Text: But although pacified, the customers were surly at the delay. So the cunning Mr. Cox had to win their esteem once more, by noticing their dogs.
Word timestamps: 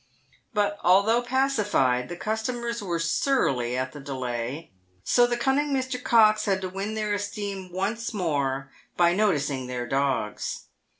But 0.51 0.79
although 0.81 1.21
pacified, 1.21 2.09
the 2.09 2.15
customers 2.15 2.81
were 2.81 2.97
surly 2.97 3.77
at 3.77 3.91
the 3.91 3.99
delay. 3.99 4.71
So 5.03 5.27
the 5.27 5.37
cunning 5.37 5.71
Mr. 5.75 6.03
Cox 6.03 6.45
had 6.45 6.59
to 6.61 6.69
win 6.69 6.95
their 6.95 7.13
esteem 7.13 7.71
once 7.71 8.11
more, 8.11 8.71
by 8.97 9.13
noticing 9.13 9.67
their 9.67 9.85
dogs. 9.87 10.63